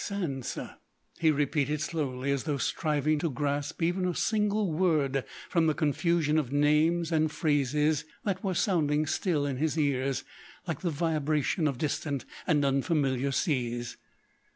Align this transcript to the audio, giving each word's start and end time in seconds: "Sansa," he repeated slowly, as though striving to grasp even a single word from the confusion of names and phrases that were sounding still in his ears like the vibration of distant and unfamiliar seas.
"Sansa," 0.03 0.77
he 1.19 1.29
repeated 1.29 1.79
slowly, 1.79 2.31
as 2.31 2.45
though 2.45 2.57
striving 2.57 3.19
to 3.19 3.29
grasp 3.29 3.83
even 3.83 4.07
a 4.07 4.15
single 4.15 4.71
word 4.73 5.23
from 5.47 5.67
the 5.67 5.75
confusion 5.75 6.39
of 6.39 6.51
names 6.51 7.11
and 7.11 7.31
phrases 7.31 8.03
that 8.23 8.43
were 8.43 8.55
sounding 8.55 9.05
still 9.05 9.45
in 9.45 9.57
his 9.57 9.77
ears 9.77 10.23
like 10.65 10.81
the 10.81 10.89
vibration 10.89 11.67
of 11.67 11.77
distant 11.77 12.25
and 12.47 12.65
unfamiliar 12.65 13.31
seas. 13.31 13.95